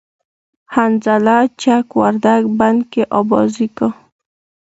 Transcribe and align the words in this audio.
حنظله 0.75 1.37
چک 1.61 1.87
وردگ 1.97 2.43
بند 2.59 2.79
کی 2.91 3.01
آبازی 3.19 3.67
کا 3.77 3.89